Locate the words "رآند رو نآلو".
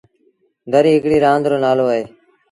1.25-1.85